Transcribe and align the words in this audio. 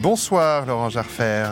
Bonsoir 0.00 0.64
Laurent 0.64 0.88
Jarfer. 0.88 1.46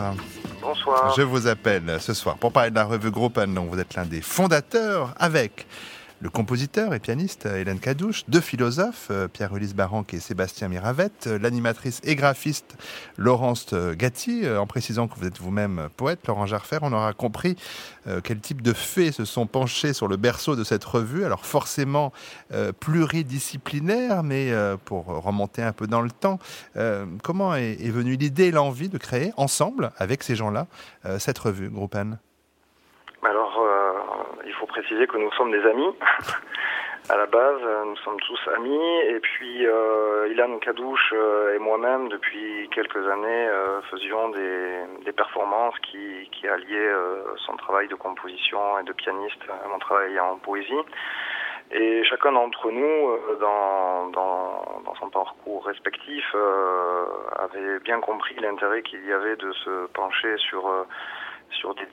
Bonsoir. 0.59 1.13
Je 1.15 1.21
vous 1.21 1.45
appelle 1.45 1.97
ce 1.99 2.15
soir 2.15 2.35
pour 2.35 2.51
parler 2.51 2.71
de 2.71 2.75
la 2.75 2.85
revue 2.85 3.11
Gruppen 3.11 3.53
dont 3.53 3.65
vous 3.65 3.77
êtes 3.77 3.93
l'un 3.93 4.05
des 4.05 4.21
fondateurs 4.21 5.13
avec 5.19 5.67
le 6.21 6.29
compositeur 6.29 6.93
et 6.93 6.99
pianiste 6.99 7.45
euh, 7.45 7.57
Hélène 7.57 7.79
Cadouche, 7.79 8.25
deux 8.27 8.41
philosophes, 8.41 9.07
euh, 9.09 9.27
Pierre-Ulysse 9.27 9.73
Baranque 9.73 10.13
et 10.13 10.19
Sébastien 10.19 10.67
Miravette, 10.67 11.27
euh, 11.27 11.39
l'animatrice 11.39 12.01
et 12.03 12.15
graphiste 12.15 12.75
Laurence 13.17 13.73
Gatti, 13.73 14.43
en 14.49 14.65
précisant 14.67 15.07
que 15.07 15.17
vous 15.19 15.25
êtes 15.25 15.39
vous-même 15.39 15.89
poète, 15.95 16.27
Laurent 16.27 16.45
Jarfer, 16.45 16.79
on 16.81 16.93
aura 16.93 17.13
compris 17.13 17.55
quel 18.23 18.39
type 18.39 18.61
de 18.61 18.73
faits 18.73 19.13
se 19.13 19.25
sont 19.25 19.45
penchés 19.45 19.93
sur 19.93 20.07
le 20.07 20.15
berceau 20.15 20.55
de 20.55 20.63
cette 20.63 20.83
revue, 20.83 21.25
alors 21.25 21.45
forcément 21.45 22.13
pluridisciplinaire, 22.79 24.23
mais 24.23 24.51
pour 24.85 25.05
remonter 25.05 25.61
un 25.61 25.73
peu 25.73 25.85
dans 25.85 26.01
le 26.01 26.09
temps, 26.11 26.39
comment 27.23 27.55
est, 27.55 27.89
venue 27.89 28.15
l'idée 28.15 28.45
et 28.45 28.51
l'envie 28.51 28.89
de 28.89 28.97
créer 28.97 29.33
ensemble, 29.35 29.91
avec 29.97 30.23
ces 30.23 30.35
gens-là, 30.35 30.67
cette 31.19 31.37
revue, 31.37 31.69
Groupe 31.69 31.95
Alors, 31.95 32.17
préciser 34.79 35.07
que 35.07 35.17
nous 35.17 35.31
sommes 35.33 35.51
des 35.51 35.65
amis. 35.65 35.93
à 37.09 37.17
la 37.17 37.25
base, 37.25 37.61
nous 37.85 37.97
sommes 37.97 38.19
tous 38.21 38.39
amis. 38.55 38.99
Et 39.09 39.19
puis, 39.19 39.65
euh, 39.65 40.29
Ilan 40.31 40.57
Kadouche 40.59 41.13
euh, 41.13 41.55
et 41.55 41.59
moi-même, 41.59 42.07
depuis 42.07 42.69
quelques 42.73 43.05
années, 43.09 43.47
euh, 43.49 43.81
faisions 43.91 44.29
des, 44.29 45.11
performances 45.11 45.75
qui, 45.79 46.29
qui 46.31 46.47
alliaient 46.47 46.77
euh, 46.77 47.35
son 47.45 47.57
travail 47.57 47.89
de 47.89 47.95
composition 47.95 48.79
et 48.79 48.83
de 48.83 48.93
pianiste 48.93 49.41
à 49.49 49.67
mon 49.67 49.79
travail 49.79 50.17
en 50.19 50.37
poésie. 50.37 50.83
Et 51.71 52.03
chacun 52.05 52.31
d'entre 52.31 52.71
nous, 52.71 53.17
dans, 53.41 54.07
dans, 54.07 54.81
dans, 54.85 54.95
son 54.95 55.09
parcours 55.09 55.65
respectif, 55.65 56.23
avait 57.37 57.79
bien 57.79 57.99
compris 57.99 58.35
l'intérêt 58.39 58.81
qu'il 58.81 59.05
y 59.05 59.11
avait 59.11 59.35
de 59.35 59.51
se 59.51 59.85
pencher 59.93 60.35
sur 60.37 60.67
sur 61.51 61.75
des, 61.75 61.85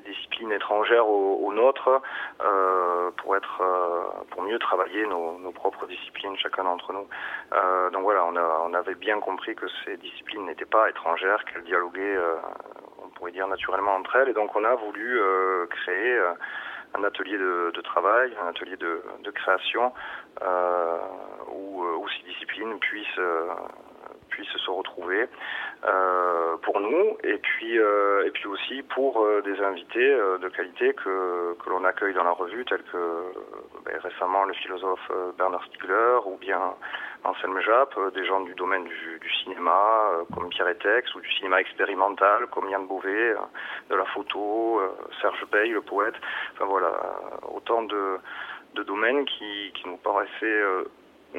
disciplines 0.00 0.52
étrangères 0.52 1.08
aux, 1.08 1.52
nôtres 1.52 2.02
euh, 2.42 3.10
pour 3.16 3.36
être 3.36 3.60
euh, 3.60 4.24
pour 4.30 4.42
mieux 4.42 4.58
travailler 4.58 5.06
nos, 5.06 5.38
nos 5.38 5.52
propres 5.52 5.86
disciplines 5.86 6.36
chacun 6.36 6.64
d'entre 6.64 6.92
nous. 6.92 7.06
Euh, 7.52 7.90
donc 7.90 8.02
voilà, 8.02 8.24
on, 8.24 8.36
a, 8.36 8.62
on, 8.64 8.74
avait 8.74 8.94
bien 8.94 9.20
compris 9.20 9.54
que 9.54 9.66
ces 9.84 9.96
disciplines 9.96 10.44
n'étaient 10.46 10.64
pas 10.64 10.88
étrangères, 10.90 11.44
qu'elles 11.44 11.64
dialoguaient, 11.64 12.16
euh, 12.16 12.36
on 13.04 13.08
pourrait 13.08 13.32
dire 13.32 13.48
naturellement 13.48 13.94
entre 13.94 14.16
elles, 14.16 14.28
et 14.28 14.34
donc 14.34 14.54
on 14.54 14.64
a 14.64 14.74
voulu 14.74 15.20
euh, 15.20 15.66
créer 15.66 16.20
un 16.94 17.04
atelier 17.04 17.38
de, 17.38 17.72
de, 17.74 17.80
travail, 17.80 18.32
un 18.42 18.48
atelier 18.48 18.76
de, 18.76 19.02
de 19.22 19.30
création 19.30 19.92
où, 21.52 21.82
où, 21.82 22.08
ces 22.08 22.22
disciplines 22.30 22.78
puissent 22.78 23.20
puissent 24.36 24.56
se 24.64 24.70
retrouver 24.70 25.28
euh, 25.84 26.25
pour 26.62 26.80
nous 26.80 27.16
et 27.24 27.38
puis 27.38 27.78
euh, 27.78 28.26
et 28.26 28.30
puis 28.30 28.46
aussi 28.46 28.82
pour 28.82 29.22
euh, 29.22 29.42
des 29.42 29.60
invités 29.60 30.16
de 30.40 30.48
qualité 30.48 30.92
que, 30.94 31.54
que 31.54 31.70
l'on 31.70 31.84
accueille 31.84 32.14
dans 32.14 32.24
la 32.24 32.32
revue 32.32 32.64
tels 32.64 32.82
que 32.84 33.32
ben, 33.84 33.98
récemment 33.98 34.44
le 34.44 34.54
philosophe 34.54 35.10
Bernard 35.38 35.64
Stiegler 35.64 36.18
ou 36.26 36.36
bien 36.36 36.60
Anselme 37.24 37.60
Japp, 37.60 37.94
des 38.14 38.24
gens 38.24 38.40
du 38.40 38.54
domaine 38.54 38.84
du, 38.84 39.18
du 39.18 39.34
cinéma 39.42 40.10
comme 40.34 40.48
Pierre 40.48 40.68
Etex 40.68 41.14
ou 41.14 41.20
du 41.20 41.32
cinéma 41.32 41.60
expérimental 41.60 42.46
comme 42.48 42.68
Yann 42.70 42.86
Beauvais, 42.86 43.34
de 43.90 43.96
la 43.96 44.04
photo, 44.06 44.80
Serge 45.20 45.44
Bey 45.50 45.68
le 45.68 45.80
poète, 45.80 46.14
enfin 46.54 46.66
voilà 46.66 46.92
autant 47.54 47.82
de, 47.82 48.18
de 48.74 48.82
domaines 48.82 49.24
qui, 49.24 49.72
qui 49.74 49.88
nous 49.88 49.96
paraissaient 49.96 50.62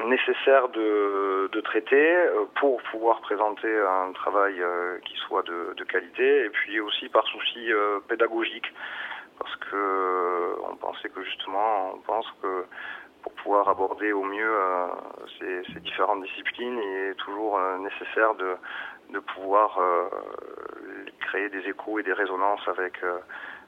nécessaire 0.06 0.68
de, 0.68 1.48
de, 1.52 1.60
traiter 1.60 2.16
euh, 2.16 2.44
pour 2.56 2.82
pouvoir 2.84 3.20
présenter 3.20 3.68
un 3.80 4.12
travail 4.12 4.60
euh, 4.60 4.98
qui 5.04 5.16
soit 5.16 5.42
de, 5.42 5.74
de, 5.76 5.84
qualité 5.84 6.44
et 6.44 6.50
puis 6.50 6.80
aussi 6.80 7.08
par 7.08 7.26
souci 7.26 7.72
euh, 7.72 8.00
pédagogique. 8.08 8.72
Parce 9.38 9.54
que 9.56 10.56
on 10.68 10.76
pensait 10.76 11.08
que 11.08 11.22
justement 11.22 11.94
on 11.94 11.98
pense 11.98 12.26
que 12.42 12.64
pour 13.22 13.32
pouvoir 13.34 13.68
aborder 13.68 14.12
au 14.12 14.24
mieux 14.24 14.52
ces, 15.38 15.62
ces, 15.72 15.80
différentes 15.80 16.22
disciplines 16.24 16.76
il 16.76 17.10
est 17.10 17.14
toujours 17.14 17.60
nécessaire 17.78 18.34
de, 18.34 18.56
de 19.10 19.20
pouvoir 19.20 19.78
créer 21.20 21.48
des 21.50 21.68
échos 21.68 22.00
et 22.00 22.02
des 22.02 22.12
résonances 22.12 22.66
avec 22.66 22.94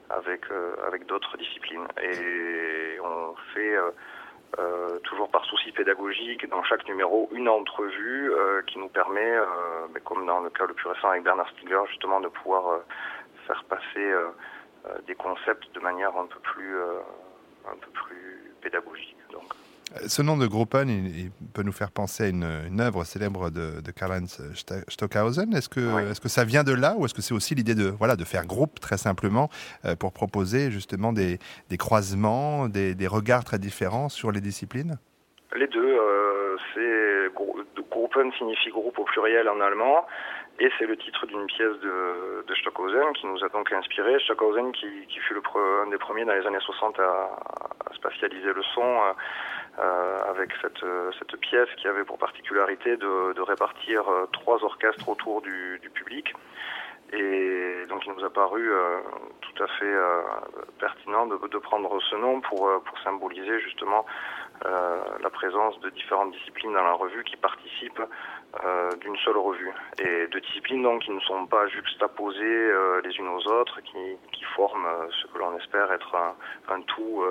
avec 0.09 0.41
avec 0.85 1.05
d'autres 1.05 1.37
disciplines. 1.37 1.87
Et 2.03 2.99
on 3.01 3.33
fait 3.53 3.77
euh, 4.59 4.99
toujours 4.99 5.29
par 5.29 5.45
souci 5.45 5.71
pédagogique, 5.71 6.47
dans 6.49 6.63
chaque 6.63 6.87
numéro, 6.87 7.29
une 7.31 7.47
entrevue 7.47 8.31
euh, 8.31 8.61
qui 8.63 8.79
nous 8.79 8.89
permet, 8.89 9.31
euh, 9.31 9.45
comme 10.03 10.25
dans 10.25 10.41
le 10.41 10.49
cas 10.49 10.65
le 10.65 10.73
plus 10.73 10.89
récent 10.89 11.09
avec 11.09 11.23
Bernard 11.23 11.49
Stiegler, 11.51 11.79
justement 11.87 12.19
de 12.19 12.27
pouvoir 12.27 12.67
euh, 12.67 12.79
faire 13.47 13.63
passer 13.65 14.13
des 15.05 15.15
concepts 15.15 15.71
de 15.73 15.79
manière 15.79 16.15
un 16.17 16.25
peu 16.25 16.39
plus, 16.39 16.75
un 17.67 17.75
peu 17.79 17.91
plus 17.91 18.51
pédagogique. 18.61 19.17
Donc. 19.31 19.53
Ce 20.07 20.21
nom 20.21 20.37
de 20.37 20.47
Gruppen, 20.47 20.87
il, 20.87 21.31
peut 21.53 21.63
nous 21.63 21.73
faire 21.73 21.91
penser 21.91 22.23
à 22.23 22.27
une, 22.29 22.47
une 22.67 22.79
œuvre 22.79 23.03
célèbre 23.03 23.49
de, 23.49 23.81
de 23.81 23.91
Karl-Heinz 23.91 24.41
Stockhausen. 24.87 25.53
Est-ce 25.53 25.67
que, 25.67 25.81
oui. 25.81 26.29
ça 26.29 26.45
vient 26.45 26.63
de 26.63 26.73
là 26.73 26.95
ou 26.97 27.05
est-ce 27.05 27.13
que 27.13 27.21
c'est 27.21 27.33
aussi 27.33 27.55
l'idée 27.55 27.75
de, 27.75 27.89
voilà, 27.89 28.15
de 28.15 28.23
faire 28.23 28.45
groupe 28.45 28.79
très 28.79 28.97
simplement 28.97 29.49
euh, 29.83 29.95
pour 29.97 30.13
proposer 30.13 30.71
justement 30.71 31.11
des, 31.11 31.39
des 31.69 31.77
croisements, 31.77 32.69
des, 32.69 32.95
des, 32.95 33.07
regards 33.07 33.43
très 33.43 33.59
différents 33.59 34.07
sur 34.07 34.31
les 34.31 34.39
disciplines? 34.39 34.97
Les 35.55 35.67
deux. 35.67 35.97
Euh, 35.99 36.55
c'est 36.73 37.33
Gruppen 37.91 38.31
signifie 38.37 38.69
groupe 38.69 38.97
au 38.97 39.03
pluriel 39.03 39.49
en 39.49 39.59
allemand. 39.59 40.05
Et 40.59 40.69
c'est 40.77 40.85
le 40.85 40.95
titre 40.95 41.25
d'une 41.25 41.47
pièce 41.47 41.79
de, 41.81 42.45
de, 42.47 42.55
Stockhausen 42.55 43.13
qui 43.13 43.25
nous 43.25 43.43
a 43.43 43.49
donc 43.49 43.71
inspiré. 43.73 44.19
Stockhausen 44.19 44.71
qui, 44.73 44.87
qui 45.07 45.19
fut 45.19 45.33
le, 45.33 45.41
un 45.85 45.89
des 45.89 45.97
premiers 45.97 46.23
dans 46.23 46.33
les 46.33 46.45
années 46.45 46.59
60 46.59 46.99
à, 46.99 47.03
à 47.89 47.93
spatialiser 47.95 48.53
le 48.53 48.61
son. 48.75 48.99
Euh, 49.79 50.19
avec 50.29 50.51
cette, 50.61 50.83
euh, 50.83 51.11
cette 51.17 51.33
pièce 51.37 51.69
qui 51.77 51.87
avait 51.87 52.03
pour 52.03 52.17
particularité 52.17 52.97
de, 52.97 53.41
répartir 53.41 54.03
euh, 54.09 54.27
trois 54.33 54.61
orchestres 54.65 55.07
autour 55.07 55.41
du, 55.41 55.79
public. 55.93 56.33
Et 57.13 57.85
donc 57.87 58.05
il 58.05 58.13
nous 58.13 58.23
a 58.23 58.29
paru 58.29 58.69
tout 59.41 59.63
à 59.63 59.67
fait 59.67 59.95
pertinent 60.79 61.27
de, 61.27 61.57
prendre 61.57 62.01
ce 62.09 62.15
nom 62.15 62.39
pour, 62.39 62.69
symboliser 63.03 63.59
justement 63.59 64.05
la 64.63 65.29
présence 65.29 65.77
de 65.81 65.89
différentes 65.89 66.31
disciplines 66.31 66.71
dans 66.71 66.83
la 66.83 66.93
revue 66.93 67.25
qui 67.25 67.35
participent 67.35 68.01
d'une 69.01 69.17
seule 69.17 69.37
revue. 69.37 69.73
Et 69.99 70.27
de 70.27 70.39
disciplines 70.39 70.83
donc 70.83 71.01
qui 71.01 71.11
ne 71.11 71.19
sont 71.19 71.47
pas 71.47 71.67
juxtaposées 71.67 72.71
les 73.03 73.17
unes 73.17 73.27
aux 73.27 73.45
autres, 73.51 73.81
qui, 73.81 74.43
forment 74.55 74.87
ce 75.09 75.27
que 75.27 75.37
l'on 75.37 75.57
espère 75.57 75.91
être 75.91 76.15
un 76.69 76.81
tout 76.83 77.25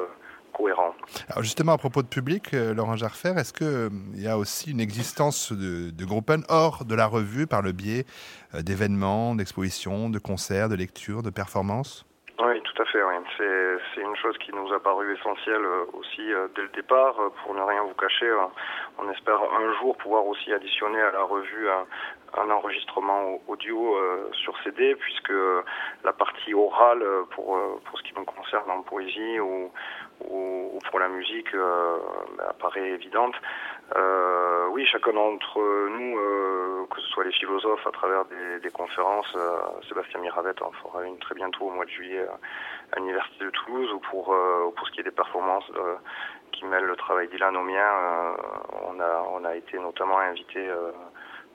cohérent. 0.51 0.95
Alors 1.29 1.43
justement, 1.43 1.73
à 1.73 1.79
propos 1.79 2.03
de 2.03 2.09
public, 2.09 2.55
euh, 2.55 2.75
Laurent 2.75 2.97
Jarfer, 2.97 3.35
est-ce 3.37 3.53
qu'il 3.53 3.67
euh, 3.67 3.89
y 4.15 4.29
a 4.29 4.39
aussi 4.39 4.71
une 4.71 4.81
existence 4.81 5.53
de, 5.53 5.91
de 5.91 6.07
hors 6.49 6.85
de 6.85 6.95
la 6.95 7.07
revue 7.07 7.47
par 7.47 7.63
le 7.63 7.73
biais 7.73 8.05
euh, 8.55 8.63
d'événements, 8.63 9.35
d'expositions, 9.35 10.11
de 10.11 10.19
concerts, 10.19 10.69
de 10.69 10.77
lectures, 10.77 11.23
de 11.23 11.31
performances? 11.31 12.05
Oui, 12.39 12.61
tout 12.63 12.83
à 12.83 12.87
fait. 12.87 13.03
Oui. 13.03 13.15
C'est 13.95 14.01
une 14.01 14.17
chose 14.17 14.37
qui 14.39 14.53
nous 14.53 14.73
a 14.73 14.81
paru 14.81 15.15
essentielle 15.15 15.65
aussi 15.93 16.23
dès 16.57 16.63
le 16.63 16.69
départ. 16.75 17.15
Pour 17.43 17.55
ne 17.55 17.61
rien 17.61 17.83
vous 17.83 17.95
cacher, 17.95 18.31
on 18.99 19.11
espère 19.11 19.39
un 19.41 19.79
jour 19.79 19.97
pouvoir 19.99 20.25
aussi 20.27 20.53
additionner 20.53 21.01
à 21.01 21.11
la 21.11 21.23
revue 21.23 21.69
un, 21.69 22.41
un 22.41 22.51
enregistrement 22.51 23.39
audio 23.47 23.97
sur 24.33 24.55
CD, 24.65 24.95
puisque 24.95 25.33
la 26.03 26.13
partie 26.13 26.55
orale, 26.55 27.05
pour, 27.35 27.59
pour 27.85 27.99
ce 27.99 28.05
qui 28.05 28.19
me 28.19 28.25
concerne 28.25 28.71
en 28.71 28.83
poésie 28.83 29.39
ou, 29.41 29.71
ou, 30.29 30.71
ou 30.75 30.79
pour 30.91 30.99
la 31.01 31.09
musique, 31.09 31.55
bah, 32.37 32.49
apparaît 32.51 32.91
évidente. 32.91 33.35
Euh, 33.97 34.69
oui, 34.71 34.87
chacun 34.87 35.13
d'entre 35.13 35.59
nous, 35.89 36.17
euh, 36.17 36.87
que 36.91 37.01
ce 37.01 37.07
soit 37.09 37.25
les 37.25 37.33
philosophes 37.33 37.85
à 37.87 37.91
travers 37.91 38.25
des, 38.27 38.61
des 38.61 38.71
conférences, 38.71 39.33
euh, 39.35 39.59
Sébastien 39.89 40.21
Miravette 40.21 40.63
en 40.63 40.71
fera 40.73 41.05
une 41.05 41.19
très 41.19 41.35
bientôt 41.35 41.65
au 41.65 41.71
mois 41.71 41.85
de 41.85 41.91
juillet 41.91 42.25
à 42.93 42.97
l'Université 42.97 43.45
de 43.45 43.51
Toulouse, 43.51 43.91
ou 43.93 43.99
pour, 43.99 44.33
euh, 44.33 44.71
pour 44.77 44.87
ce 44.87 44.93
qui 44.93 45.01
est 45.01 45.05
des 45.05 45.11
performances 45.11 45.69
euh, 45.75 45.97
qui 46.53 46.65
mêlent 46.67 46.85
le 46.85 46.97
travail 46.97 47.27
d'Ilan 47.29 47.55
au 47.57 47.63
mien, 47.63 47.79
euh, 47.83 48.37
on, 48.87 49.01
a, 49.01 49.27
on 49.33 49.45
a 49.45 49.57
été 49.57 49.77
notamment 49.79 50.19
invité 50.19 50.69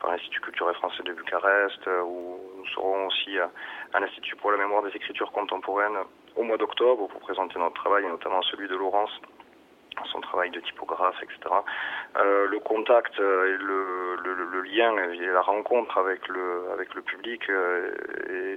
par 0.02 0.12
l'Institut 0.12 0.42
culturel 0.42 0.76
français 0.76 1.04
de 1.04 1.14
Bucarest, 1.14 1.88
où 2.06 2.38
nous 2.58 2.68
serons 2.68 3.08
aussi 3.08 3.38
à 3.94 4.00
l'Institut 4.00 4.36
pour 4.36 4.52
la 4.52 4.58
mémoire 4.58 4.84
des 4.84 4.96
écritures 4.96 5.32
contemporaines 5.32 5.98
au 6.36 6.44
mois 6.44 6.58
d'octobre 6.58 7.08
pour 7.08 7.20
présenter 7.22 7.58
notre 7.60 7.76
travail, 7.76 8.04
et 8.04 8.10
notamment 8.10 8.42
celui 8.44 8.68
de 8.68 8.76
Laurence 8.76 9.12
son 10.12 10.22
travail 10.22 10.50
de 10.52 10.60
typographe, 10.60 11.16
etc. 11.22 11.40
Euh, 12.18 12.48
le 12.48 12.60
contact, 12.60 13.20
euh, 13.20 13.58
le, 13.58 14.16
le, 14.34 14.62
lien 14.62 14.98
et 15.12 15.26
la 15.28 15.42
rencontre 15.42 15.98
avec 15.98 16.28
le, 16.28 17.02
public 17.06 17.50
euh, 17.50 17.92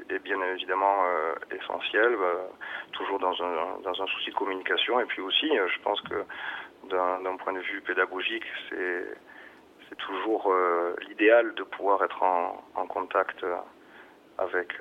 est, 0.08 0.18
bien 0.20 0.40
évidemment 0.54 1.04
essentiel, 1.50 2.16
bah, 2.16 2.48
toujours 2.92 3.18
dans 3.18 3.34
un, 3.42 4.06
souci 4.06 4.30
de 4.30 4.34
communication. 4.34 5.00
Et 5.00 5.04
puis 5.04 5.22
aussi, 5.22 5.48
je 5.48 5.82
pense 5.82 6.00
que 6.02 6.24
d'un 6.88 7.36
point 7.36 7.52
de 7.52 7.60
vue 7.60 7.80
pédagogique, 7.82 8.44
c'est 8.70 9.96
toujours 9.98 10.52
l'idéal 11.08 11.54
de 11.54 11.62
pouvoir 11.62 12.02
être 12.04 12.22
en 12.22 12.86
contact 12.86 13.44
avec, 14.38 14.72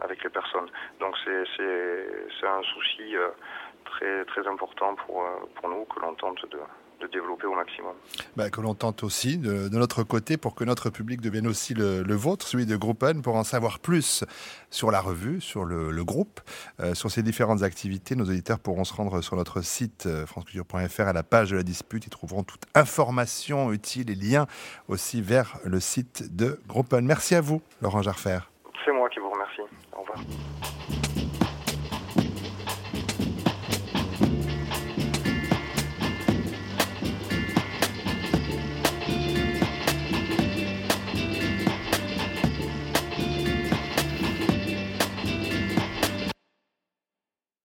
avec 0.00 0.22
les 0.22 0.30
personnes. 0.30 0.68
Donc 1.00 1.14
c'est 1.24 2.46
un 2.46 2.62
souci 2.62 3.14
très, 3.84 4.24
très 4.26 4.46
important 4.46 4.94
pour, 4.94 5.24
pour 5.54 5.68
nous 5.68 5.84
que 5.84 6.00
l'on 6.00 6.14
tente 6.14 6.48
de, 6.50 6.58
de 7.02 7.08
développer 7.08 7.46
au 7.46 7.54
maximum. 7.54 7.94
Bah, 8.36 8.48
que 8.48 8.60
l'on 8.60 8.74
tente 8.74 9.02
aussi 9.02 9.36
de, 9.38 9.68
notre 9.70 10.04
côté 10.04 10.36
pour 10.36 10.54
que 10.54 10.64
notre 10.64 10.90
public 10.90 11.20
devienne 11.20 11.46
aussi 11.46 11.74
le, 11.74 12.14
vôtre, 12.14 12.46
celui 12.46 12.66
de 12.66 12.76
Groupen, 12.76 13.22
pour 13.22 13.36
en 13.36 13.44
savoir 13.44 13.80
plus 13.80 14.24
sur 14.70 14.90
la 14.90 15.00
revue, 15.00 15.40
sur 15.40 15.64
le, 15.64 16.04
groupe, 16.04 16.40
euh, 16.80 16.94
sur 16.94 17.10
ses 17.10 17.22
différentes 17.22 17.62
activités. 17.62 18.14
Nos 18.14 18.24
auditeurs 18.24 18.58
pourront 18.58 18.84
se 18.84 18.94
rendre 18.94 19.20
sur 19.20 19.36
notre 19.36 19.62
site 19.62 20.06
euh, 20.06 20.26
franceculture.fr 20.26 21.02
à 21.02 21.12
la 21.12 21.22
page 21.22 21.50
de 21.50 21.56
la 21.56 21.62
dispute. 21.62 22.06
Ils 22.06 22.10
trouveront 22.10 22.44
toute 22.44 22.62
information 22.74 23.72
utile 23.72 24.10
et 24.10 24.14
liens 24.14 24.46
aussi 24.88 25.20
vers 25.20 25.58
le 25.64 25.80
site 25.80 26.34
de 26.34 26.60
Groupen. 26.68 27.04
Merci 27.04 27.34
à 27.34 27.40
vous, 27.40 27.60
Laurent 27.80 28.02
Jarfer. 28.02 28.38
Au 29.92 30.00
revoir. 30.00 30.18